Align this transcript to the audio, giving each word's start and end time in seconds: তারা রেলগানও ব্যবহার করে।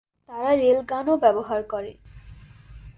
তারা 0.29 0.51
রেলগানও 0.55 1.15
ব্যবহার 1.17 1.63
করে। 1.63 1.91